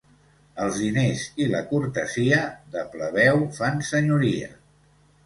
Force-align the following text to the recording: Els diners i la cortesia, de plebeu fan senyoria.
Els 0.61 0.77
diners 0.83 1.25
i 1.43 1.49
la 1.51 1.61
cortesia, 1.73 2.39
de 2.77 2.81
plebeu 2.95 3.43
fan 3.59 3.79
senyoria. 3.91 4.49